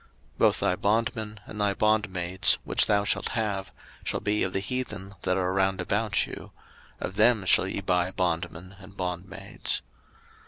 03:025:044 0.31 0.37
Both 0.39 0.59
thy 0.61 0.75
bondmen, 0.75 1.39
and 1.45 1.61
thy 1.61 1.73
bondmaids, 1.75 2.57
which 2.63 2.87
thou 2.87 3.03
shalt 3.03 3.29
have, 3.37 3.69
shall 4.03 4.19
be 4.19 4.41
of 4.41 4.51
the 4.51 4.59
heathen 4.59 5.13
that 5.21 5.37
are 5.37 5.53
round 5.53 5.79
about 5.79 6.25
you; 6.25 6.49
of 6.99 7.17
them 7.17 7.45
shall 7.45 7.67
ye 7.67 7.81
buy 7.81 8.09
bondmen 8.09 8.77
and 8.79 8.97
bondmaids. 8.97 9.83